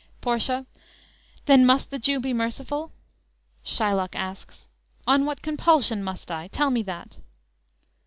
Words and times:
Portia: 0.19 0.65
"Then 1.45 1.63
must 1.63 1.91
the 1.91 1.99
Jew 1.99 2.19
be 2.19 2.33
merciful?" 2.33 2.91
Shylock 3.63 4.15
asks: 4.15 4.65
"On 5.05 5.25
what 5.25 5.43
compulsion 5.43 6.03
must 6.03 6.31
I? 6.31 6.47
Tell 6.47 6.71
me 6.71 6.81
that?" 6.81 7.19